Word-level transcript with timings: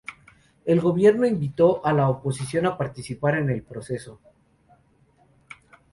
El 0.65 0.79
gobierno 0.81 1.27
invitó 1.27 1.85
a 1.85 1.93
la 1.93 2.09
oposición 2.09 2.65
a 2.65 2.75
participar 2.75 3.37
en 3.37 3.51
el 3.51 3.61
proceso. 3.61 4.19